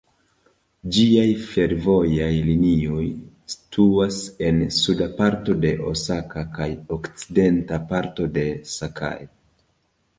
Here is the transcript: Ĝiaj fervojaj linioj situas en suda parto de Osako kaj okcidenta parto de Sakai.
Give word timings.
Ĝiaj 0.95 1.25
fervojaj 1.41 2.29
linioj 2.47 3.05
situas 3.55 4.19
en 4.49 4.65
suda 4.81 5.09
parto 5.23 5.59
de 5.67 5.75
Osako 5.95 6.45
kaj 6.59 6.69
okcidenta 6.99 7.83
parto 7.95 8.31
de 8.41 8.47
Sakai. 8.77 9.27